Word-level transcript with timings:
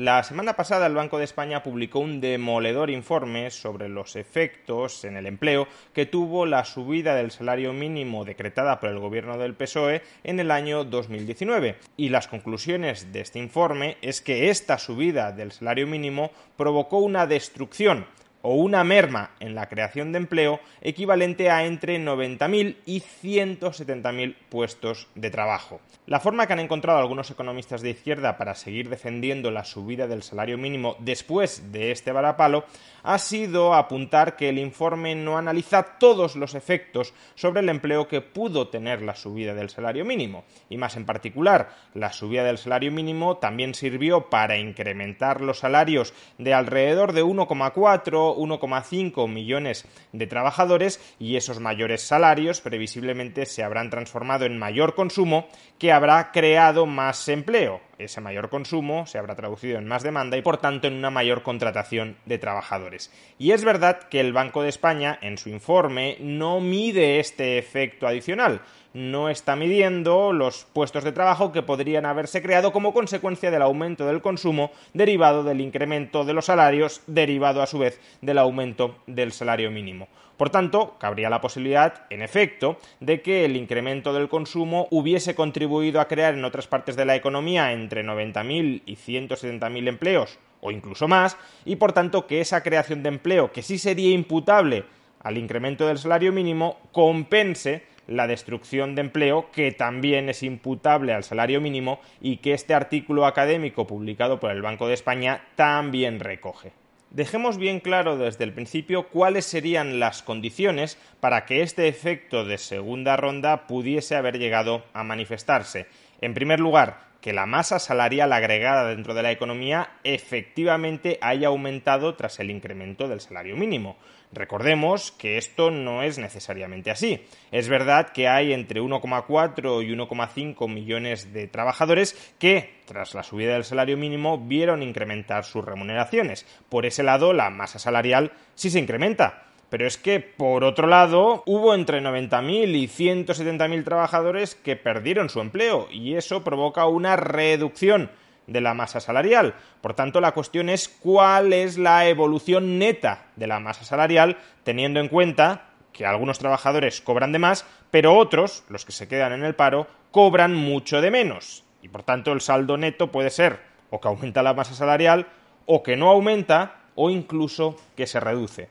La 0.00 0.22
semana 0.22 0.56
pasada 0.56 0.86
el 0.86 0.94
Banco 0.94 1.18
de 1.18 1.24
España 1.24 1.62
publicó 1.62 1.98
un 1.98 2.22
demoledor 2.22 2.88
informe 2.88 3.50
sobre 3.50 3.90
los 3.90 4.16
efectos 4.16 5.04
en 5.04 5.18
el 5.18 5.26
empleo 5.26 5.68
que 5.92 6.06
tuvo 6.06 6.46
la 6.46 6.64
subida 6.64 7.14
del 7.14 7.30
salario 7.30 7.74
mínimo 7.74 8.24
decretada 8.24 8.80
por 8.80 8.88
el 8.88 8.98
gobierno 8.98 9.36
del 9.36 9.52
PSOE 9.52 10.00
en 10.24 10.40
el 10.40 10.52
año 10.52 10.84
2019. 10.84 11.76
Y 11.98 12.08
las 12.08 12.28
conclusiones 12.28 13.12
de 13.12 13.20
este 13.20 13.40
informe 13.40 13.98
es 14.00 14.22
que 14.22 14.48
esta 14.48 14.78
subida 14.78 15.32
del 15.32 15.52
salario 15.52 15.86
mínimo 15.86 16.30
provocó 16.56 16.96
una 17.00 17.26
destrucción 17.26 18.06
o 18.42 18.54
una 18.54 18.84
merma 18.84 19.30
en 19.40 19.54
la 19.54 19.68
creación 19.68 20.12
de 20.12 20.18
empleo 20.18 20.60
equivalente 20.80 21.50
a 21.50 21.64
entre 21.64 21.98
90.000 21.98 22.76
y 22.86 23.00
170.000 23.00 24.36
puestos 24.48 25.08
de 25.14 25.30
trabajo. 25.30 25.80
La 26.06 26.20
forma 26.20 26.46
que 26.46 26.54
han 26.54 26.60
encontrado 26.60 26.98
algunos 26.98 27.30
economistas 27.30 27.82
de 27.82 27.90
izquierda 27.90 28.36
para 28.36 28.54
seguir 28.54 28.88
defendiendo 28.88 29.50
la 29.50 29.64
subida 29.64 30.06
del 30.06 30.22
salario 30.22 30.58
mínimo 30.58 30.96
después 30.98 31.70
de 31.72 31.92
este 31.92 32.12
varapalo 32.12 32.64
ha 33.02 33.18
sido 33.18 33.74
apuntar 33.74 34.36
que 34.36 34.48
el 34.48 34.58
informe 34.58 35.14
no 35.14 35.38
analiza 35.38 35.98
todos 35.98 36.36
los 36.36 36.54
efectos 36.54 37.14
sobre 37.34 37.60
el 37.60 37.68
empleo 37.68 38.08
que 38.08 38.20
pudo 38.20 38.68
tener 38.68 39.02
la 39.02 39.14
subida 39.14 39.54
del 39.54 39.70
salario 39.70 40.04
mínimo, 40.04 40.44
y 40.68 40.76
más 40.76 40.96
en 40.96 41.06
particular, 41.06 41.70
la 41.94 42.12
subida 42.12 42.44
del 42.44 42.58
salario 42.58 42.92
mínimo 42.92 43.36
también 43.38 43.74
sirvió 43.74 44.28
para 44.30 44.56
incrementar 44.56 45.40
los 45.40 45.60
salarios 45.60 46.12
de 46.38 46.54
alrededor 46.54 47.12
de 47.12 47.24
1,4 47.24 48.29
1,5 48.36 49.28
millones 49.28 49.84
de 50.12 50.26
trabajadores 50.26 51.00
y 51.18 51.36
esos 51.36 51.60
mayores 51.60 52.02
salarios 52.02 52.60
previsiblemente 52.60 53.46
se 53.46 53.62
habrán 53.62 53.90
transformado 53.90 54.44
en 54.44 54.58
mayor 54.58 54.94
consumo 54.94 55.48
que 55.78 55.92
habrá 55.92 56.32
creado 56.32 56.86
más 56.86 57.28
empleo. 57.28 57.80
Ese 58.04 58.22
mayor 58.22 58.48
consumo 58.48 59.06
se 59.06 59.18
habrá 59.18 59.34
traducido 59.36 59.78
en 59.78 59.86
más 59.86 60.02
demanda 60.02 60.36
y 60.38 60.42
por 60.42 60.56
tanto 60.56 60.88
en 60.88 60.94
una 60.94 61.10
mayor 61.10 61.42
contratación 61.42 62.16
de 62.24 62.38
trabajadores. 62.38 63.12
Y 63.38 63.52
es 63.52 63.62
verdad 63.62 64.00
que 64.08 64.20
el 64.20 64.32
Banco 64.32 64.62
de 64.62 64.70
España 64.70 65.18
en 65.20 65.36
su 65.36 65.50
informe 65.50 66.16
no 66.20 66.60
mide 66.60 67.20
este 67.20 67.58
efecto 67.58 68.06
adicional, 68.06 68.62
no 68.94 69.28
está 69.28 69.54
midiendo 69.54 70.32
los 70.32 70.64
puestos 70.72 71.04
de 71.04 71.12
trabajo 71.12 71.52
que 71.52 71.62
podrían 71.62 72.06
haberse 72.06 72.42
creado 72.42 72.72
como 72.72 72.94
consecuencia 72.94 73.50
del 73.50 73.62
aumento 73.62 74.06
del 74.06 74.22
consumo 74.22 74.72
derivado 74.94 75.44
del 75.44 75.60
incremento 75.60 76.24
de 76.24 76.32
los 76.32 76.46
salarios, 76.46 77.02
derivado 77.06 77.62
a 77.62 77.66
su 77.66 77.78
vez 77.78 78.00
del 78.22 78.38
aumento 78.38 78.96
del 79.06 79.32
salario 79.32 79.70
mínimo. 79.70 80.08
Por 80.40 80.48
tanto, 80.48 80.96
cabría 80.98 81.28
la 81.28 81.42
posibilidad, 81.42 82.06
en 82.08 82.22
efecto, 82.22 82.78
de 82.98 83.20
que 83.20 83.44
el 83.44 83.56
incremento 83.58 84.14
del 84.14 84.30
consumo 84.30 84.88
hubiese 84.90 85.34
contribuido 85.34 86.00
a 86.00 86.08
crear 86.08 86.32
en 86.32 86.46
otras 86.46 86.66
partes 86.66 86.96
de 86.96 87.04
la 87.04 87.14
economía 87.14 87.72
entre 87.72 88.02
90.000 88.02 88.80
y 88.86 88.96
170.000 88.96 89.86
empleos, 89.86 90.38
o 90.62 90.70
incluso 90.70 91.08
más, 91.08 91.36
y 91.66 91.76
por 91.76 91.92
tanto 91.92 92.26
que 92.26 92.40
esa 92.40 92.62
creación 92.62 93.02
de 93.02 93.10
empleo, 93.10 93.52
que 93.52 93.60
sí 93.60 93.76
sería 93.76 94.14
imputable 94.14 94.84
al 95.22 95.36
incremento 95.36 95.86
del 95.86 95.98
salario 95.98 96.32
mínimo, 96.32 96.78
compense 96.90 97.82
la 98.06 98.26
destrucción 98.26 98.94
de 98.94 99.02
empleo, 99.02 99.50
que 99.52 99.72
también 99.72 100.30
es 100.30 100.42
imputable 100.42 101.12
al 101.12 101.22
salario 101.22 101.60
mínimo 101.60 102.00
y 102.18 102.38
que 102.38 102.54
este 102.54 102.72
artículo 102.72 103.26
académico 103.26 103.86
publicado 103.86 104.40
por 104.40 104.52
el 104.52 104.62
Banco 104.62 104.88
de 104.88 104.94
España 104.94 105.42
también 105.54 106.18
recoge. 106.18 106.79
Dejemos 107.10 107.58
bien 107.58 107.80
claro 107.80 108.16
desde 108.16 108.44
el 108.44 108.52
principio 108.52 109.08
cuáles 109.08 109.44
serían 109.44 109.98
las 109.98 110.22
condiciones 110.22 110.96
para 111.18 111.44
que 111.44 111.62
este 111.62 111.88
efecto 111.88 112.44
de 112.44 112.56
segunda 112.56 113.16
ronda 113.16 113.66
pudiese 113.66 114.14
haber 114.14 114.38
llegado 114.38 114.84
a 114.92 115.02
manifestarse. 115.02 115.86
En 116.20 116.34
primer 116.34 116.60
lugar, 116.60 117.09
que 117.20 117.32
la 117.32 117.46
masa 117.46 117.78
salarial 117.78 118.32
agregada 118.32 118.88
dentro 118.88 119.14
de 119.14 119.22
la 119.22 119.30
economía 119.30 119.90
efectivamente 120.04 121.18
haya 121.20 121.48
aumentado 121.48 122.14
tras 122.14 122.40
el 122.40 122.50
incremento 122.50 123.08
del 123.08 123.20
salario 123.20 123.56
mínimo. 123.56 123.96
Recordemos 124.32 125.10
que 125.10 125.38
esto 125.38 125.72
no 125.72 126.02
es 126.02 126.18
necesariamente 126.18 126.90
así. 126.90 127.26
Es 127.50 127.68
verdad 127.68 128.10
que 128.10 128.28
hay 128.28 128.52
entre 128.52 128.80
1,4 128.80 129.84
y 129.84 129.92
1,5 129.92 130.68
millones 130.72 131.32
de 131.32 131.48
trabajadores 131.48 132.32
que, 132.38 132.80
tras 132.86 133.14
la 133.14 133.24
subida 133.24 133.54
del 133.54 133.64
salario 133.64 133.96
mínimo, 133.96 134.38
vieron 134.38 134.84
incrementar 134.84 135.44
sus 135.44 135.64
remuneraciones. 135.64 136.46
Por 136.68 136.86
ese 136.86 137.02
lado, 137.02 137.32
la 137.32 137.50
masa 137.50 137.80
salarial 137.80 138.32
sí 138.54 138.70
se 138.70 138.78
incrementa. 138.78 139.49
Pero 139.70 139.86
es 139.86 139.96
que, 139.96 140.20
por 140.20 140.64
otro 140.64 140.88
lado, 140.88 141.44
hubo 141.46 141.74
entre 141.74 142.02
90.000 142.02 142.74
y 142.74 142.88
170.000 142.88 143.84
trabajadores 143.84 144.56
que 144.56 144.76
perdieron 144.76 145.28
su 145.30 145.40
empleo 145.40 145.86
y 145.90 146.16
eso 146.16 146.42
provoca 146.42 146.86
una 146.86 147.16
reducción 147.16 148.10
de 148.48 148.60
la 148.60 148.74
masa 148.74 149.00
salarial. 149.00 149.54
Por 149.80 149.94
tanto, 149.94 150.20
la 150.20 150.32
cuestión 150.32 150.68
es 150.68 150.88
cuál 150.88 151.52
es 151.52 151.78
la 151.78 152.08
evolución 152.08 152.78
neta 152.78 153.26
de 153.36 153.46
la 153.46 153.60
masa 153.60 153.84
salarial, 153.84 154.38
teniendo 154.64 154.98
en 154.98 155.08
cuenta 155.08 155.68
que 155.92 156.04
algunos 156.04 156.40
trabajadores 156.40 157.00
cobran 157.00 157.30
de 157.30 157.38
más, 157.38 157.64
pero 157.92 158.16
otros, 158.16 158.64
los 158.68 158.84
que 158.84 158.92
se 158.92 159.06
quedan 159.06 159.32
en 159.32 159.44
el 159.44 159.54
paro, 159.54 159.86
cobran 160.10 160.54
mucho 160.54 161.00
de 161.00 161.12
menos. 161.12 161.62
Y 161.80 161.88
por 161.88 162.02
tanto, 162.02 162.32
el 162.32 162.40
saldo 162.40 162.76
neto 162.76 163.12
puede 163.12 163.30
ser 163.30 163.60
o 163.90 164.00
que 164.00 164.08
aumenta 164.08 164.42
la 164.42 164.54
masa 164.54 164.74
salarial, 164.74 165.26
o 165.66 165.82
que 165.82 165.96
no 165.96 166.10
aumenta, 166.10 166.76
o 166.94 167.10
incluso 167.10 167.76
que 167.96 168.06
se 168.06 168.20
reduce. 168.20 168.68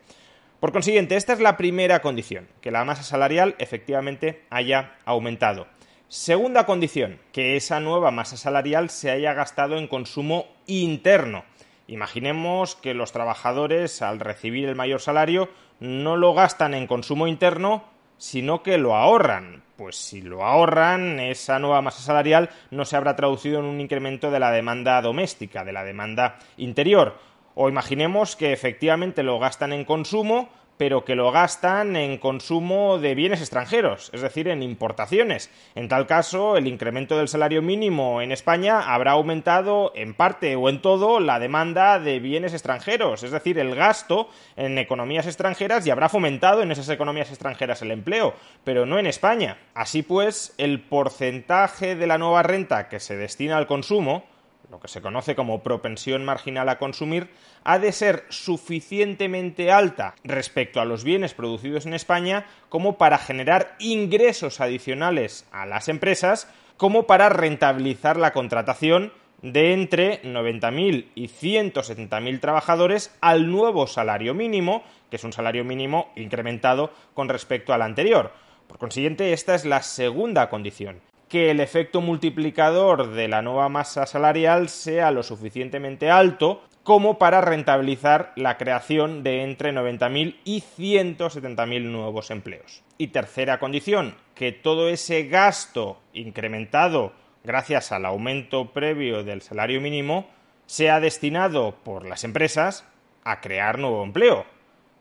Por 0.60 0.74
consiguiente, 0.74 1.16
esta 1.16 1.32
es 1.32 1.40
la 1.40 1.56
primera 1.56 2.02
condición, 2.02 2.50
que 2.60 2.70
la 2.70 2.84
masa 2.84 3.04
salarial 3.04 3.56
efectivamente 3.60 4.44
haya 4.50 4.98
aumentado. 5.06 5.68
Segunda 6.10 6.66
condición, 6.66 7.20
que 7.32 7.56
esa 7.56 7.80
nueva 7.80 8.12
masa 8.12 8.36
salarial 8.36 8.90
se 8.90 9.10
haya 9.10 9.34
gastado 9.34 9.78
en 9.78 9.88
consumo 9.88 10.48
interno. 10.68 11.46
Imaginemos 11.88 12.76
que 12.76 12.94
los 12.94 13.14
trabajadores, 13.14 14.02
al 14.02 14.20
recibir 14.20 14.68
el 14.68 14.76
mayor 14.76 15.00
salario, 15.00 15.50
no 15.80 16.18
lo 16.18 16.34
gastan 16.34 16.74
en 16.74 16.88
consumo 16.88 17.28
interno, 17.28 17.86
sino 18.18 18.62
que 18.62 18.78
lo 18.78 18.96
ahorran. 18.96 19.64
Pues 19.78 19.96
si 19.96 20.22
lo 20.22 20.44
ahorran, 20.44 21.22
esa 21.22 21.58
nueva 21.60 21.82
masa 21.82 22.02
salarial 22.02 22.50
no 22.70 22.84
se 22.84 22.98
habrá 22.98 23.16
traducido 23.16 23.60
en 23.60 23.66
un 23.66 23.80
incremento 23.80 24.30
de 24.30 24.42
la 24.42 24.52
demanda 24.52 25.02
doméstica, 25.02 25.64
de 25.64 25.72
la 25.72 25.86
demanda 25.86 26.38
interior. 26.58 27.18
O 27.56 27.70
imaginemos 27.70 28.36
que 28.36 28.54
efectivamente 28.54 29.24
lo 29.24 29.40
gastan 29.40 29.74
en 29.74 29.86
consumo, 29.86 30.50
pero 30.80 31.04
que 31.04 31.16
lo 31.16 31.30
gastan 31.34 31.98
en 31.98 32.18
consumo 32.18 33.00
de 33.00 33.14
bienes 33.14 33.42
extranjeros, 33.42 34.10
es 34.14 34.22
decir, 34.22 34.48
en 34.48 34.64
importaciones. 34.64 35.52
En 35.76 35.90
tal 35.90 36.08
caso, 36.08 36.56
el 36.56 36.68
incremento 36.68 37.18
del 37.18 37.28
salario 37.28 37.62
mínimo 37.62 38.22
en 38.22 38.32
España 38.32 38.80
habrá 38.80 39.12
aumentado 39.12 39.92
en 39.94 40.14
parte 40.14 40.56
o 40.56 40.70
en 40.70 40.82
todo 40.82 41.20
la 41.20 41.38
demanda 41.38 42.00
de 42.00 42.22
bienes 42.22 42.54
extranjeros, 42.54 43.24
es 43.24 43.32
decir, 43.32 43.60
el 43.60 43.76
gasto 43.76 44.30
en 44.56 44.78
economías 44.78 45.28
extranjeras 45.28 45.86
y 45.86 45.92
habrá 45.92 46.08
fomentado 46.08 46.62
en 46.62 46.72
esas 46.72 46.88
economías 46.88 47.28
extranjeras 47.28 47.82
el 47.82 47.92
empleo, 47.92 48.34
pero 48.64 48.86
no 48.86 49.00
en 49.00 49.08
España. 49.08 49.58
Así 49.74 50.02
pues, 50.02 50.56
el 50.58 50.80
porcentaje 50.80 51.98
de 51.98 52.08
la 52.08 52.18
nueva 52.18 52.42
renta 52.42 52.88
que 52.88 53.02
se 53.02 53.18
destina 53.18 53.58
al 53.58 53.68
consumo 53.68 54.24
lo 54.70 54.80
que 54.80 54.88
se 54.88 55.02
conoce 55.02 55.36
como 55.36 55.64
propensión 55.64 56.24
marginal 56.24 56.70
a 56.70 56.78
consumir, 56.78 57.30
ha 57.64 57.80
de 57.80 57.92
ser 57.92 58.26
suficientemente 58.30 59.72
alta 59.72 60.16
respecto 60.24 60.80
a 60.80 60.86
los 60.86 61.04
bienes 61.04 61.34
producidos 61.34 61.86
en 61.86 61.94
España 61.94 62.46
como 62.70 62.98
para 62.98 63.18
generar 63.18 63.76
ingresos 63.80 64.62
adicionales 64.62 65.46
a 65.52 65.66
las 65.66 65.90
empresas, 65.90 66.48
como 66.78 67.08
para 67.08 67.30
rentabilizar 67.30 68.18
la 68.18 68.32
contratación 68.32 69.12
de 69.42 69.74
entre 69.74 70.22
90.000 70.24 71.08
y 71.16 71.28
170.000 71.28 72.40
trabajadores 72.40 73.16
al 73.22 73.50
nuevo 73.50 73.88
salario 73.88 74.34
mínimo, 74.34 74.84
que 75.10 75.16
es 75.16 75.24
un 75.24 75.34
salario 75.34 75.64
mínimo 75.64 76.12
incrementado 76.16 76.92
con 77.14 77.30
respecto 77.30 77.74
al 77.74 77.82
anterior. 77.82 78.34
Por 78.68 78.78
consiguiente, 78.78 79.34
esta 79.34 79.56
es 79.56 79.66
la 79.66 79.82
segunda 79.82 80.50
condición 80.50 81.02
que 81.30 81.52
el 81.52 81.60
efecto 81.60 82.02
multiplicador 82.02 83.12
de 83.12 83.28
la 83.28 83.42
nueva 83.42 83.70
masa 83.70 84.06
salarial 84.06 84.68
sea 84.68 85.12
lo 85.12 85.24
suficientemente 85.24 86.10
alto 86.10 86.64
como 86.84 87.20
para 87.20 87.40
rentabilizar 87.42 88.34
la 88.36 88.58
creación 88.58 89.22
de 89.22 89.44
entre 89.44 89.72
90.000 89.72 90.38
y 90.44 90.62
170.000 90.62 91.84
nuevos 91.84 92.32
empleos. 92.32 92.84
Y 92.98 93.08
tercera 93.08 93.60
condición, 93.60 94.16
que 94.34 94.52
todo 94.52 94.90
ese 94.90 95.28
gasto 95.28 96.00
incrementado 96.14 97.14
gracias 97.44 97.92
al 97.92 98.06
aumento 98.06 98.72
previo 98.74 99.24
del 99.24 99.42
salario 99.42 99.80
mínimo 99.82 100.28
sea 100.66 101.00
destinado 101.00 101.76
por 101.84 102.08
las 102.08 102.24
empresas 102.24 102.86
a 103.24 103.40
crear 103.40 103.78
nuevo 103.78 104.04
empleo, 104.04 104.46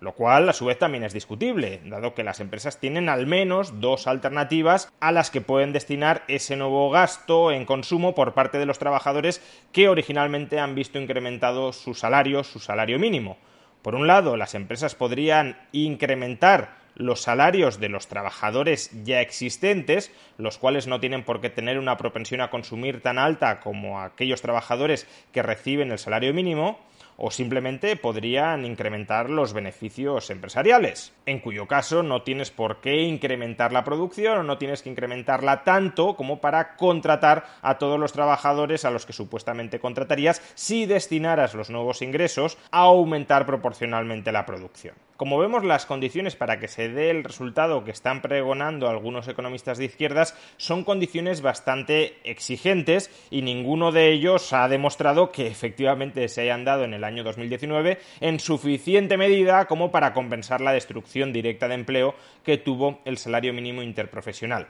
lo 0.00 0.12
cual 0.12 0.48
a 0.48 0.52
su 0.52 0.66
vez 0.66 0.78
también 0.78 1.04
es 1.04 1.12
discutible, 1.12 1.80
dado 1.84 2.14
que 2.14 2.22
las 2.22 2.40
empresas 2.40 2.78
tienen 2.78 3.08
al 3.08 3.26
menos 3.26 3.80
dos 3.80 4.06
alternativas 4.06 4.92
a 5.00 5.12
las 5.12 5.30
que 5.30 5.40
pueden 5.40 5.72
destinar 5.72 6.24
ese 6.28 6.56
nuevo 6.56 6.90
gasto 6.90 7.50
en 7.50 7.64
consumo 7.64 8.14
por 8.14 8.34
parte 8.34 8.58
de 8.58 8.66
los 8.66 8.78
trabajadores 8.78 9.42
que 9.72 9.88
originalmente 9.88 10.60
han 10.60 10.74
visto 10.74 10.98
incrementado 10.98 11.72
su 11.72 11.94
salario, 11.94 12.44
su 12.44 12.60
salario 12.60 12.98
mínimo. 12.98 13.38
Por 13.82 13.94
un 13.94 14.06
lado, 14.06 14.36
las 14.36 14.54
empresas 14.54 14.94
podrían 14.94 15.56
incrementar 15.72 16.76
los 16.98 17.22
salarios 17.22 17.78
de 17.78 17.88
los 17.88 18.08
trabajadores 18.08 18.90
ya 19.04 19.20
existentes, 19.20 20.12
los 20.36 20.58
cuales 20.58 20.88
no 20.88 21.00
tienen 21.00 21.22
por 21.22 21.40
qué 21.40 21.48
tener 21.48 21.78
una 21.78 21.96
propensión 21.96 22.40
a 22.40 22.50
consumir 22.50 23.00
tan 23.00 23.18
alta 23.18 23.60
como 23.60 24.00
aquellos 24.00 24.42
trabajadores 24.42 25.06
que 25.32 25.42
reciben 25.42 25.92
el 25.92 25.98
salario 25.98 26.34
mínimo, 26.34 26.80
o 27.18 27.30
simplemente 27.30 27.96
podrían 27.96 28.64
incrementar 28.64 29.28
los 29.28 29.52
beneficios 29.52 30.30
empresariales, 30.30 31.12
en 31.26 31.40
cuyo 31.40 31.66
caso 31.66 32.02
no 32.02 32.22
tienes 32.22 32.50
por 32.50 32.80
qué 32.80 33.02
incrementar 33.02 33.72
la 33.72 33.84
producción 33.84 34.38
o 34.38 34.42
no 34.44 34.56
tienes 34.56 34.82
que 34.82 34.90
incrementarla 34.90 35.64
tanto 35.64 36.16
como 36.16 36.40
para 36.40 36.76
contratar 36.76 37.44
a 37.60 37.76
todos 37.76 37.98
los 37.98 38.12
trabajadores 38.12 38.84
a 38.84 38.90
los 38.90 39.04
que 39.04 39.12
supuestamente 39.12 39.80
contratarías 39.80 40.40
si 40.54 40.86
destinaras 40.86 41.54
los 41.54 41.68
nuevos 41.68 42.00
ingresos 42.00 42.56
a 42.70 42.82
aumentar 42.82 43.44
proporcionalmente 43.44 44.32
la 44.32 44.46
producción. 44.46 44.94
Como 45.18 45.36
vemos, 45.36 45.64
las 45.64 45.84
condiciones 45.84 46.36
para 46.36 46.60
que 46.60 46.68
se 46.68 46.90
dé 46.90 47.10
el 47.10 47.24
resultado 47.24 47.82
que 47.82 47.90
están 47.90 48.22
pregonando 48.22 48.88
algunos 48.88 49.26
economistas 49.26 49.76
de 49.76 49.86
izquierdas 49.86 50.36
son 50.58 50.84
condiciones 50.84 51.42
bastante 51.42 52.18
exigentes 52.22 53.10
y 53.28 53.42
ninguno 53.42 53.90
de 53.90 54.12
ellos 54.12 54.52
ha 54.52 54.68
demostrado 54.68 55.32
que 55.32 55.48
efectivamente 55.48 56.28
se 56.28 56.42
hayan 56.42 56.64
dado 56.64 56.84
en 56.84 56.94
el 56.94 57.02
año 57.02 57.24
2019 57.24 57.98
en 58.20 58.38
suficiente 58.38 59.16
medida 59.16 59.64
como 59.64 59.90
para 59.90 60.12
compensar 60.14 60.60
la 60.60 60.72
destrucción 60.72 61.32
directa 61.32 61.66
de 61.66 61.74
empleo 61.74 62.14
que 62.44 62.58
tuvo 62.58 63.00
el 63.04 63.18
salario 63.18 63.52
mínimo 63.52 63.82
interprofesional. 63.82 64.68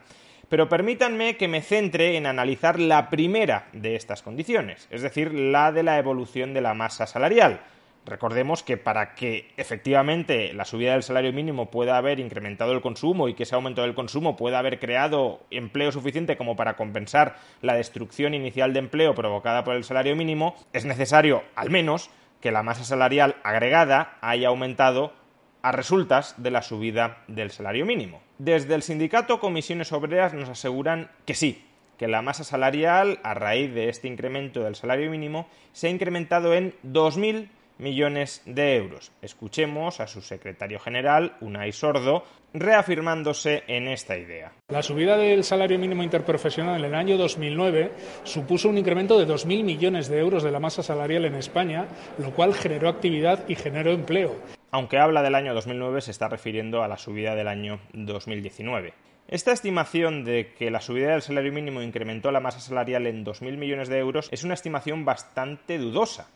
Pero 0.49 0.67
permítanme 0.67 1.37
que 1.37 1.47
me 1.47 1.61
centre 1.61 2.17
en 2.17 2.25
analizar 2.25 2.79
la 2.79 3.11
primera 3.11 3.67
de 3.71 3.95
estas 3.95 4.23
condiciones, 4.23 4.87
es 4.89 5.03
decir, 5.03 5.31
la 5.31 5.71
de 5.71 5.83
la 5.83 5.99
evolución 5.99 6.55
de 6.55 6.61
la 6.61 6.73
masa 6.73 7.05
salarial 7.05 7.61
Recordemos 8.09 8.63
que 8.63 8.75
para 8.75 9.13
que 9.13 9.51
efectivamente 9.55 10.51
la 10.53 10.65
subida 10.65 10.93
del 10.93 11.03
salario 11.03 11.31
mínimo 11.31 11.69
pueda 11.69 11.95
haber 11.95 12.19
incrementado 12.19 12.71
el 12.71 12.81
consumo 12.81 13.27
y 13.27 13.35
que 13.35 13.43
ese 13.43 13.53
aumento 13.53 13.83
del 13.83 13.93
consumo 13.93 14.35
pueda 14.35 14.57
haber 14.57 14.79
creado 14.79 15.41
empleo 15.51 15.91
suficiente 15.91 16.35
como 16.35 16.55
para 16.55 16.75
compensar 16.75 17.35
la 17.61 17.75
destrucción 17.75 18.33
inicial 18.33 18.73
de 18.73 18.79
empleo 18.79 19.13
provocada 19.13 19.63
por 19.63 19.75
el 19.75 19.83
salario 19.83 20.15
mínimo, 20.15 20.55
es 20.73 20.85
necesario, 20.85 21.43
al 21.55 21.69
menos, 21.69 22.09
que 22.41 22.51
la 22.51 22.63
masa 22.63 22.83
salarial 22.83 23.35
agregada 23.43 24.17
haya 24.21 24.47
aumentado 24.47 25.13
a 25.61 25.71
resultas 25.71 26.33
de 26.41 26.49
la 26.49 26.63
subida 26.63 27.19
del 27.27 27.51
salario 27.51 27.85
mínimo. 27.85 28.21
Desde 28.39 28.73
el 28.73 28.81
sindicato 28.81 29.39
Comisiones 29.39 29.91
Obreras 29.91 30.33
nos 30.33 30.49
aseguran 30.49 31.11
que 31.25 31.35
sí, 31.35 31.63
que 31.99 32.07
la 32.07 32.23
masa 32.23 32.43
salarial, 32.43 33.19
a 33.21 33.35
raíz 33.35 33.71
de 33.71 33.89
este 33.89 34.07
incremento 34.07 34.63
del 34.63 34.75
salario 34.75 35.11
mínimo, 35.11 35.47
se 35.73 35.87
ha 35.87 35.91
incrementado 35.91 36.55
en 36.55 36.73
2.000 36.83 37.49
millones 37.79 38.41
de 38.45 38.75
euros. 38.75 39.11
Escuchemos 39.21 39.99
a 39.99 40.07
su 40.07 40.21
secretario 40.21 40.79
general, 40.79 41.35
Unai 41.41 41.71
Sordo, 41.71 42.23
reafirmándose 42.53 43.63
en 43.67 43.87
esta 43.87 44.17
idea. 44.17 44.51
La 44.69 44.83
subida 44.83 45.17
del 45.17 45.43
salario 45.43 45.79
mínimo 45.79 46.03
interprofesional 46.03 46.79
en 46.79 46.85
el 46.85 46.95
año 46.95 47.17
2009 47.17 47.91
supuso 48.23 48.69
un 48.69 48.77
incremento 48.77 49.17
de 49.17 49.27
2.000 49.27 49.63
millones 49.63 50.07
de 50.07 50.19
euros 50.19 50.43
de 50.43 50.51
la 50.51 50.59
masa 50.59 50.83
salarial 50.83 51.25
en 51.25 51.35
España, 51.35 51.87
lo 52.17 52.31
cual 52.31 52.53
generó 52.53 52.89
actividad 52.89 53.47
y 53.47 53.55
generó 53.55 53.91
empleo. 53.91 54.35
Aunque 54.71 54.99
habla 54.99 55.23
del 55.23 55.35
año 55.35 55.53
2009, 55.53 56.01
se 56.01 56.11
está 56.11 56.27
refiriendo 56.27 56.83
a 56.83 56.87
la 56.87 56.97
subida 56.97 57.35
del 57.35 57.47
año 57.47 57.79
2019. 57.93 58.93
Esta 59.27 59.51
estimación 59.51 60.23
de 60.23 60.53
que 60.57 60.71
la 60.71 60.81
subida 60.81 61.11
del 61.11 61.21
salario 61.21 61.53
mínimo 61.53 61.83
incrementó 61.83 62.31
la 62.31 62.39
masa 62.39 62.59
salarial 62.59 63.05
en 63.05 63.23
2.000 63.23 63.57
millones 63.57 63.87
de 63.87 63.99
euros 63.99 64.27
es 64.31 64.43
una 64.43 64.55
estimación 64.55 65.05
bastante 65.05 65.77
dudosa. 65.77 66.29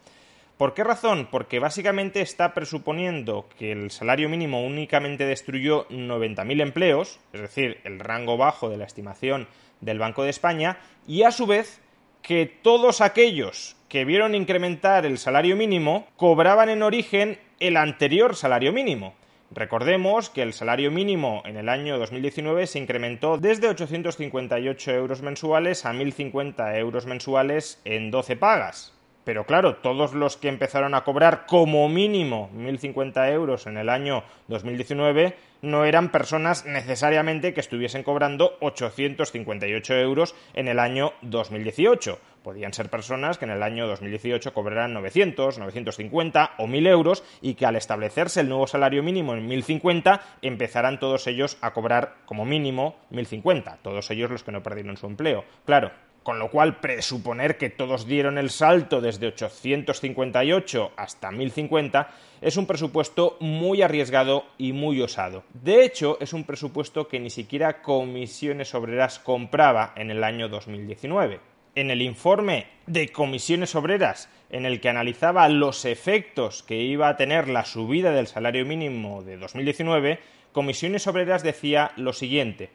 ¿Por 0.57 0.75
qué 0.75 0.83
razón? 0.83 1.27
Porque 1.31 1.57
básicamente 1.57 2.21
está 2.21 2.53
presuponiendo 2.53 3.49
que 3.57 3.71
el 3.71 3.89
salario 3.89 4.29
mínimo 4.29 4.63
únicamente 4.63 5.25
destruyó 5.25 5.87
90.000 5.89 6.61
empleos, 6.61 7.19
es 7.33 7.41
decir, 7.41 7.79
el 7.85 7.99
rango 7.99 8.37
bajo 8.37 8.69
de 8.69 8.77
la 8.77 8.85
estimación 8.85 9.47
del 9.81 9.97
Banco 9.97 10.23
de 10.23 10.29
España, 10.29 10.77
y 11.07 11.23
a 11.23 11.31
su 11.31 11.47
vez 11.47 11.81
que 12.21 12.45
todos 12.45 13.01
aquellos 13.01 13.75
que 13.89 14.05
vieron 14.05 14.35
incrementar 14.35 15.05
el 15.07 15.17
salario 15.17 15.55
mínimo 15.55 16.07
cobraban 16.17 16.69
en 16.69 16.83
origen 16.83 17.39
el 17.59 17.75
anterior 17.75 18.35
salario 18.35 18.71
mínimo. 18.71 19.15
Recordemos 19.51 20.29
que 20.29 20.41
el 20.41 20.53
salario 20.53 20.89
mínimo 20.91 21.43
en 21.45 21.57
el 21.57 21.67
año 21.67 21.97
2019 21.97 22.67
se 22.67 22.79
incrementó 22.79 23.37
desde 23.37 23.69
858 23.69 24.91
euros 24.91 25.21
mensuales 25.21 25.85
a 25.85 25.93
1.050 25.93 26.77
euros 26.77 27.05
mensuales 27.05 27.81
en 27.85 28.09
12 28.09 28.35
pagas. 28.35 28.92
Pero 29.23 29.45
claro, 29.45 29.77
todos 29.77 30.13
los 30.13 30.37
que 30.37 30.49
empezaron 30.49 30.95
a 30.95 31.03
cobrar 31.03 31.45
como 31.45 31.87
mínimo 31.87 32.49
1.050 32.55 33.31
euros 33.31 33.67
en 33.67 33.77
el 33.77 33.89
año 33.89 34.23
2019 34.47 35.35
no 35.61 35.85
eran 35.85 36.11
personas 36.11 36.65
necesariamente 36.65 37.53
que 37.53 37.61
estuviesen 37.61 38.03
cobrando 38.03 38.57
858 38.59 39.95
euros 39.95 40.35
en 40.53 40.67
el 40.67 40.77
año 40.77 41.13
2018. 41.21 42.19
Podían 42.43 42.73
ser 42.73 42.89
personas 42.89 43.37
que 43.37 43.45
en 43.45 43.51
el 43.51 43.63
año 43.63 43.87
2018 43.87 44.53
cobraran 44.53 44.93
900, 44.93 45.59
950 45.59 46.55
o 46.57 46.67
1.000 46.67 46.87
euros 46.89 47.23
y 47.41 47.53
que 47.53 47.65
al 47.65 47.77
establecerse 47.77 48.41
el 48.41 48.49
nuevo 48.49 48.67
salario 48.67 49.03
mínimo 49.03 49.33
en 49.35 49.49
1.050 49.49 50.19
empezaran 50.41 50.99
todos 50.99 51.27
ellos 51.27 51.57
a 51.61 51.71
cobrar 51.71 52.15
como 52.25 52.43
mínimo 52.43 52.97
1.050, 53.13 53.77
todos 53.81 54.11
ellos 54.11 54.29
los 54.29 54.43
que 54.43 54.51
no 54.51 54.61
perdieron 54.61 54.97
su 54.97 55.05
empleo. 55.05 55.45
Claro, 55.65 55.93
con 56.23 56.39
lo 56.39 56.49
cual 56.49 56.79
presuponer 56.79 57.57
que 57.57 57.69
todos 57.69 58.07
dieron 58.07 58.37
el 58.37 58.49
salto 58.49 59.01
desde 59.01 59.27
858 59.27 60.91
hasta 60.95 61.31
1050 61.31 62.09
es 62.41 62.57
un 62.57 62.65
presupuesto 62.65 63.37
muy 63.39 63.81
arriesgado 63.81 64.45
y 64.57 64.73
muy 64.73 65.01
osado. 65.01 65.43
De 65.53 65.83
hecho, 65.83 66.17
es 66.19 66.33
un 66.33 66.45
presupuesto 66.45 67.07
que 67.07 67.19
ni 67.19 67.29
siquiera 67.29 67.81
Comisiones 67.81 68.73
Obreras 68.73 69.19
compraba 69.19 69.93
en 69.95 70.11
el 70.11 70.23
año 70.23 70.49
2019. 70.49 71.39
En 71.75 71.89
el 71.89 72.01
informe 72.01 72.67
de 72.85 73.09
Comisiones 73.09 73.75
Obreras, 73.75 74.29
en 74.49 74.65
el 74.65 74.79
que 74.79 74.89
analizaba 74.89 75.49
los 75.49 75.85
efectos 75.85 76.63
que 76.63 76.81
iba 76.81 77.09
a 77.09 77.17
tener 77.17 77.49
la 77.49 77.65
subida 77.65 78.11
del 78.11 78.27
salario 78.27 78.65
mínimo 78.65 79.23
de 79.23 79.37
2019, 79.37 80.19
Comisiones 80.51 81.07
Obreras 81.07 81.43
decía 81.43 81.91
lo 81.95 82.13
siguiente 82.13 82.69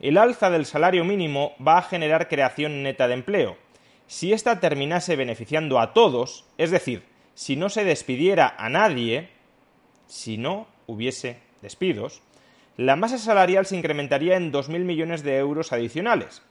el 0.00 0.18
alza 0.18 0.50
del 0.50 0.66
salario 0.66 1.04
mínimo 1.04 1.52
va 1.64 1.78
a 1.78 1.82
generar 1.82 2.28
creación 2.28 2.82
neta 2.82 3.08
de 3.08 3.14
empleo. 3.14 3.56
Si 4.06 4.32
ésta 4.32 4.60
terminase 4.60 5.16
beneficiando 5.16 5.80
a 5.80 5.94
todos, 5.94 6.44
es 6.58 6.70
decir, 6.70 7.04
si 7.34 7.56
no 7.56 7.68
se 7.68 7.84
despidiera 7.84 8.54
a 8.58 8.68
nadie, 8.68 9.30
si 10.06 10.36
no 10.36 10.66
hubiese 10.86 11.38
despidos, 11.62 12.22
la 12.76 12.96
masa 12.96 13.18
salarial 13.18 13.66
se 13.66 13.76
incrementaría 13.76 14.36
en 14.36 14.52
2.000 14.52 14.80
millones 14.80 15.22
de 15.22 15.38
euros 15.38 15.72
adicionales. 15.72 16.42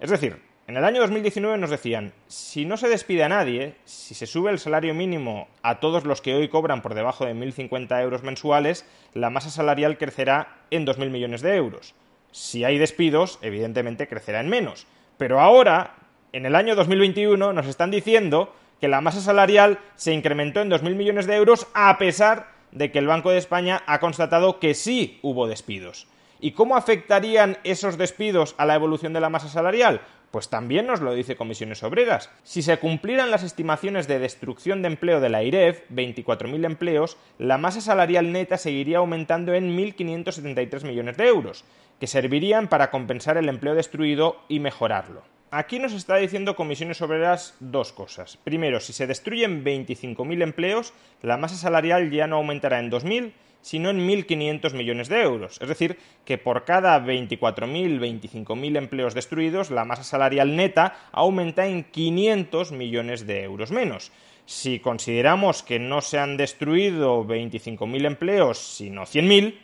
Es 0.00 0.10
decir, 0.10 0.42
en 0.66 0.76
el 0.76 0.84
año 0.84 1.00
2019 1.00 1.58
nos 1.58 1.70
decían, 1.70 2.12
si 2.26 2.64
no 2.64 2.76
se 2.76 2.88
despide 2.88 3.22
a 3.22 3.28
nadie, 3.28 3.76
si 3.84 4.14
se 4.14 4.26
sube 4.26 4.50
el 4.50 4.58
salario 4.58 4.94
mínimo 4.94 5.46
a 5.62 5.78
todos 5.78 6.04
los 6.04 6.22
que 6.22 6.34
hoy 6.34 6.48
cobran 6.48 6.82
por 6.82 6.94
debajo 6.94 7.24
de 7.24 7.34
1.050 7.34 8.02
euros 8.02 8.22
mensuales, 8.22 8.86
la 9.12 9.30
masa 9.30 9.50
salarial 9.50 9.98
crecerá 9.98 10.56
en 10.70 10.86
2.000 10.86 11.10
millones 11.10 11.42
de 11.42 11.54
euros. 11.54 11.94
Si 12.34 12.64
hay 12.64 12.78
despidos, 12.78 13.38
evidentemente 13.42 14.08
crecerá 14.08 14.40
en 14.40 14.48
menos. 14.48 14.88
Pero 15.18 15.38
ahora, 15.38 15.94
en 16.32 16.46
el 16.46 16.56
año 16.56 16.74
2021, 16.74 17.52
nos 17.52 17.66
están 17.68 17.92
diciendo 17.92 18.52
que 18.80 18.88
la 18.88 19.00
masa 19.00 19.20
salarial 19.20 19.78
se 19.94 20.12
incrementó 20.12 20.60
en 20.60 20.68
2.000 20.68 20.96
millones 20.96 21.26
de 21.28 21.36
euros 21.36 21.68
a 21.74 21.96
pesar 21.96 22.48
de 22.72 22.90
que 22.90 22.98
el 22.98 23.06
Banco 23.06 23.30
de 23.30 23.38
España 23.38 23.84
ha 23.86 24.00
constatado 24.00 24.58
que 24.58 24.74
sí 24.74 25.20
hubo 25.22 25.46
despidos. 25.46 26.08
¿Y 26.40 26.50
cómo 26.50 26.74
afectarían 26.74 27.56
esos 27.62 27.98
despidos 27.98 28.56
a 28.58 28.66
la 28.66 28.74
evolución 28.74 29.12
de 29.12 29.20
la 29.20 29.30
masa 29.30 29.48
salarial? 29.48 30.00
Pues 30.34 30.48
también 30.48 30.88
nos 30.88 31.00
lo 31.00 31.14
dice 31.14 31.36
Comisiones 31.36 31.84
Obreras. 31.84 32.28
Si 32.42 32.62
se 32.62 32.76
cumplieran 32.78 33.30
las 33.30 33.44
estimaciones 33.44 34.08
de 34.08 34.18
destrucción 34.18 34.82
de 34.82 34.88
empleo 34.88 35.20
de 35.20 35.28
la 35.28 35.44
IREF, 35.44 35.82
24.000 35.92 36.66
empleos, 36.66 37.16
la 37.38 37.56
masa 37.56 37.80
salarial 37.80 38.32
neta 38.32 38.58
seguiría 38.58 38.98
aumentando 38.98 39.54
en 39.54 39.78
1.573 39.78 40.82
millones 40.82 41.16
de 41.18 41.28
euros, 41.28 41.64
que 42.00 42.08
servirían 42.08 42.66
para 42.66 42.90
compensar 42.90 43.36
el 43.36 43.48
empleo 43.48 43.76
destruido 43.76 44.38
y 44.48 44.58
mejorarlo. 44.58 45.22
Aquí 45.52 45.78
nos 45.78 45.92
está 45.92 46.16
diciendo 46.16 46.56
Comisiones 46.56 47.00
Obreras 47.00 47.54
dos 47.60 47.92
cosas. 47.92 48.36
Primero, 48.36 48.80
si 48.80 48.92
se 48.92 49.06
destruyen 49.06 49.64
25.000 49.64 50.42
empleos, 50.42 50.94
la 51.22 51.36
masa 51.36 51.54
salarial 51.54 52.10
ya 52.10 52.26
no 52.26 52.38
aumentará 52.38 52.80
en 52.80 52.90
2.000, 52.90 53.30
sino 53.64 53.88
en 53.88 54.06
1.500 54.06 54.74
millones 54.74 55.08
de 55.08 55.22
euros. 55.22 55.58
Es 55.62 55.68
decir, 55.68 55.98
que 56.26 56.36
por 56.36 56.66
cada 56.66 57.00
24.000, 57.00 57.98
25.000 57.98 58.76
empleos 58.76 59.14
destruidos, 59.14 59.70
la 59.70 59.86
masa 59.86 60.04
salarial 60.04 60.54
neta 60.54 60.94
aumenta 61.12 61.66
en 61.66 61.84
500 61.84 62.72
millones 62.72 63.26
de 63.26 63.42
euros 63.42 63.70
menos. 63.70 64.12
Si 64.44 64.80
consideramos 64.80 65.62
que 65.62 65.78
no 65.78 66.02
se 66.02 66.18
han 66.18 66.36
destruido 66.36 67.24
25.000 67.24 68.04
empleos, 68.04 68.58
sino 68.58 69.04
100.000, 69.04 69.54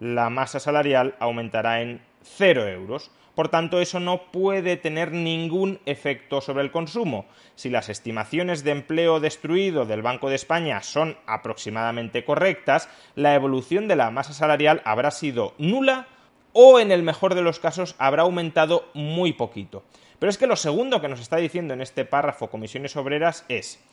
la 0.00 0.30
masa 0.30 0.58
salarial 0.58 1.14
aumentará 1.18 1.82
en 1.82 2.00
0 2.22 2.66
euros. 2.68 3.10
Por 3.36 3.50
tanto, 3.50 3.82
eso 3.82 4.00
no 4.00 4.32
puede 4.32 4.78
tener 4.78 5.12
ningún 5.12 5.78
efecto 5.84 6.40
sobre 6.40 6.64
el 6.64 6.70
consumo. 6.70 7.26
Si 7.54 7.68
las 7.68 7.90
estimaciones 7.90 8.64
de 8.64 8.70
empleo 8.70 9.20
destruido 9.20 9.84
del 9.84 10.00
Banco 10.00 10.30
de 10.30 10.36
España 10.36 10.82
son 10.82 11.18
aproximadamente 11.26 12.24
correctas, 12.24 12.88
la 13.14 13.34
evolución 13.34 13.88
de 13.88 13.96
la 13.96 14.10
masa 14.10 14.32
salarial 14.32 14.80
habrá 14.86 15.10
sido 15.10 15.52
nula 15.58 16.08
o, 16.54 16.80
en 16.80 16.90
el 16.90 17.02
mejor 17.02 17.34
de 17.34 17.42
los 17.42 17.60
casos, 17.60 17.94
habrá 17.98 18.22
aumentado 18.22 18.88
muy 18.94 19.34
poquito. 19.34 19.84
Pero 20.18 20.30
es 20.30 20.38
que 20.38 20.46
lo 20.46 20.56
segundo 20.56 21.02
que 21.02 21.08
nos 21.08 21.20
está 21.20 21.36
diciendo 21.36 21.74
en 21.74 21.82
este 21.82 22.06
párrafo 22.06 22.48
Comisiones 22.48 22.96
Obreras 22.96 23.44
es 23.50 23.84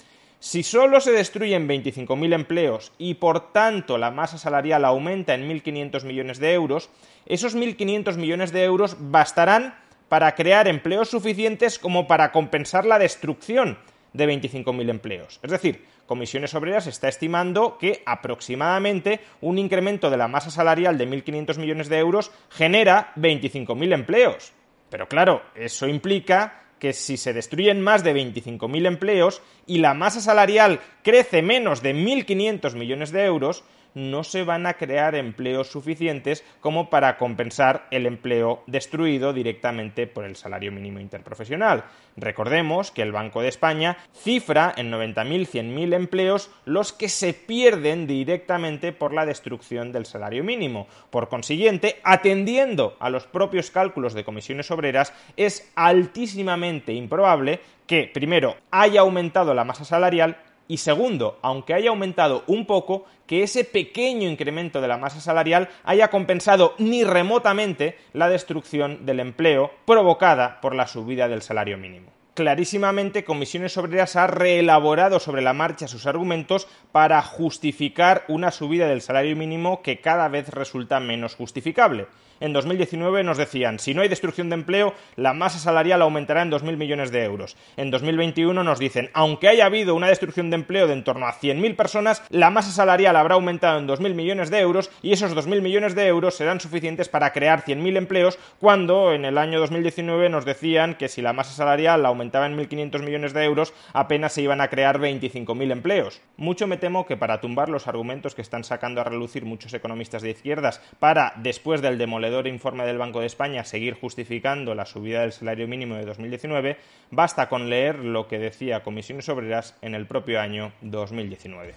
si 0.44 0.62
solo 0.62 1.00
se 1.00 1.14
destruyen 1.14 1.70
25.000 1.70 2.34
empleos 2.34 2.92
y 2.98 3.14
por 3.14 3.54
tanto 3.54 3.98
la 3.98 4.12
masa 4.12 4.38
salarial 4.38 4.84
aumenta 4.84 5.36
en 5.36 5.50
1.500 5.50 6.04
millones 6.04 6.38
de 6.38 6.52
euros, 6.52 6.90
esos 7.26 7.56
1.500 7.56 8.18
millones 8.18 8.52
de 8.52 8.66
euros 8.66 8.98
bastarán 9.00 9.74
para 10.10 10.36
crear 10.36 10.68
empleos 10.68 11.10
suficientes 11.10 11.80
como 11.80 12.08
para 12.08 12.34
compensar 12.34 12.86
la 12.86 13.00
destrucción 13.00 13.78
de 14.12 14.28
25.000 14.28 14.90
empleos. 14.90 15.40
Es 15.44 15.50
decir, 15.50 15.86
Comisiones 16.08 16.54
Obreras 16.56 16.88
está 16.88 17.08
estimando 17.08 17.78
que 17.78 18.04
aproximadamente 18.06 19.22
un 19.40 19.58
incremento 19.58 20.10
de 20.10 20.18
la 20.18 20.28
masa 20.28 20.52
salarial 20.52 20.98
de 20.98 21.08
1.500 21.08 21.58
millones 21.58 21.88
de 21.88 22.00
euros 22.00 22.32
genera 22.50 23.14
25.000 23.16 23.94
empleos. 23.94 24.52
Pero 24.90 25.08
claro, 25.08 25.42
eso 25.56 25.88
implica 25.88 26.62
que 26.84 26.92
si 26.92 27.16
se 27.16 27.32
destruyen 27.32 27.80
más 27.80 28.04
de 28.04 28.13
25.000 28.13 28.86
empleos 28.88 29.42
y 29.66 29.78
la 29.78 29.94
masa 29.94 30.20
salarial 30.20 30.82
crece 31.02 31.42
menos 31.42 31.82
de 31.82 31.96
1.500 31.96 32.75
millones 32.75 33.13
de 33.13 33.24
euros, 33.24 33.63
no 33.96 34.24
se 34.24 34.44
van 34.44 34.66
a 34.66 34.76
crear 34.76 35.16
empleos 35.16 35.68
suficientes 35.68 36.44
como 36.60 36.90
para 36.90 37.18
compensar 37.18 37.88
el 37.92 38.06
empleo 38.06 38.64
destruido 38.68 39.34
directamente 39.34 40.08
por 40.08 40.26
el 40.26 40.36
salario 40.36 40.72
mínimo 40.72 41.00
interprofesional. 41.00 41.86
Recordemos 42.16 42.92
que 42.92 43.02
el 43.02 43.12
Banco 43.12 43.42
de 43.42 43.48
España 43.48 43.98
cifra 44.14 44.74
en 44.76 44.92
90.000, 44.92 45.48
100.000 45.48 45.94
empleos 45.94 46.52
los 46.66 46.94
que 46.94 47.10
se 47.10 47.34
pierden 47.34 48.08
directamente 48.08 48.92
por 48.92 49.14
la 49.14 49.26
destrucción 49.26 49.92
del 49.92 50.06
salario 50.06 50.44
mínimo. 50.44 50.88
Por 51.10 51.30
consiguiente, 51.30 52.00
atendiendo 52.04 52.96
a 53.00 53.10
los 53.10 53.26
propios 53.26 53.72
cálculos 53.72 54.14
de 54.14 54.24
comisiones 54.24 54.72
obreras, 54.72 55.14
es 55.38 55.72
altísimamente 55.76 56.94
improbable 56.94 57.60
que, 57.88 58.10
primero, 58.14 58.56
haya 58.72 59.02
aumentado 59.02 59.54
la 59.54 59.64
masa 59.64 59.86
salarial 59.86 60.38
y 60.74 60.77
segundo, 60.77 61.38
aunque 61.44 61.75
haya 61.75 61.92
aumentado 61.92 62.44
un 62.48 62.65
poco, 62.65 63.06
que 63.27 63.44
ese 63.44 63.63
pequeño 63.63 64.27
incremento 64.27 64.82
de 64.82 64.88
la 64.88 64.98
masa 64.98 65.22
salarial 65.22 65.70
haya 65.84 66.10
compensado 66.10 66.74
ni 66.80 67.03
remotamente 67.03 67.96
la 68.12 68.27
destrucción 68.27 69.06
del 69.06 69.20
empleo 69.20 69.70
provocada 69.86 70.60
por 70.62 70.74
la 70.74 70.88
subida 70.88 71.27
del 71.27 71.44
salario 71.44 71.77
mínimo. 71.77 72.10
Clarísimamente, 72.34 73.24
Comisiones 73.24 73.77
Obreras 73.77 74.15
ha 74.15 74.25
reelaborado 74.25 75.20
sobre 75.20 75.44
la 75.44 75.53
marcha 75.53 75.88
sus 75.88 76.08
argumentos 76.08 76.68
para 76.92 77.22
justificar 77.22 78.25
una 78.27 78.50
subida 78.50 78.88
del 78.88 79.01
salario 79.01 79.36
mínimo 79.36 79.84
que 79.84 80.01
cada 80.01 80.27
vez 80.27 80.50
resulta 80.50 81.00
menos 81.00 81.36
justificable 81.36 82.08
en 82.40 82.54
2019 82.54 83.24
nos 83.24 83.38
decían, 83.38 83.80
si 83.80 83.94
no 83.94 84.02
hay 84.02 84.08
destrucción 84.08 84.50
de 84.50 84.56
empleo, 84.56 84.94
la 85.16 85.34
masa 85.34 85.60
salarial 85.60 86.02
aumentará 86.02 86.42
en 86.42 86.52
2.000 86.52 86.78
millones 86.78 87.12
de 87.12 87.24
euros. 87.24 87.58
En 87.78 87.92
2021 87.92 88.63
nos 88.63 88.80
dicen, 88.80 89.10
aunque 89.13 89.50
haya 89.50 89.66
habido 89.66 89.96
una 89.96 90.08
destrucción 90.08 90.50
de 90.50 90.56
empleo 90.56 90.88
de 90.88 90.94
en 90.94 91.04
torno 91.04 91.28
a 91.28 91.34
100.000 91.34 91.75
personas, 91.75 92.24
la 92.30 92.50
masa 92.50 92.72
salarial 92.72 93.16
habrá 93.16 93.36
aumentado 93.36 93.80
en 93.80 93.88
2.000 93.88 94.13
millones 94.13 94.50
de 94.50 94.60
euros 94.60 94.90
y 95.02 95.12
esos 95.12 95.36
2.000 95.36 95.62
millones 95.62 95.96
de 95.96 96.08
euros 96.08 96.36
serán 96.36 96.62
suficientes 96.62 97.10
para 97.10 97.34
crear 97.34 97.63
100.000 97.66 97.98
empleos 97.98 98.40
cuando 98.60 99.12
en 99.12 99.25
el 99.25 99.38
año 99.38 99.60
2019 99.60 100.30
nos 100.30 100.46
decían 100.46 100.96
que 100.96 101.10
si 101.10 101.22
la 101.22 101.34
masa 101.34 101.52
salarial 101.52 102.06
aumentaba 102.06 102.46
en 102.46 102.58
1.500 102.58 103.02
millones 103.04 103.34
de 103.34 103.44
euros, 103.44 103.74
apenas 103.94 104.34
se 104.34 104.42
iban 104.42 104.62
a 104.62 104.70
crear 104.70 105.00
25.000 105.00 105.72
empleos. 105.72 106.22
Mucho 106.38 106.68
me 106.68 106.78
temo 106.78 107.06
que 107.06 107.18
para 107.18 107.42
tumbar 107.42 107.70
los 107.70 107.88
argumentos 107.88 108.36
que 108.36 108.42
están 108.42 108.63
sacando 108.63 109.02
a 109.02 109.04
relucir 109.04 109.46
muchos 109.46 109.74
economistas 109.74 110.22
de 110.22 110.30
izquierdas 110.30 110.82
para, 111.00 111.34
después 111.38 111.82
del 111.82 111.98
demoledor 112.24 112.48
informe 112.48 112.86
del 112.86 112.98
Banco 112.98 113.20
de 113.20 113.25
España 113.25 113.65
seguir 113.65 113.96
justificando 113.96 114.74
la 114.75 114.86
subida 114.86 115.22
del 115.22 115.34
salario 115.34 115.68
mínimo 115.68 115.96
de 115.96 116.06
2019, 116.06 116.77
basta 117.12 117.50
con 117.50 117.70
leer 117.70 118.00
lo 118.00 118.30
que 118.30 118.39
decía 118.39 118.82
Comisiones 118.82 119.27
Obreras 119.27 119.75
en 119.82 119.94
el 119.94 120.06
propio 120.06 120.39
año 120.39 120.72
2019. 120.82 121.74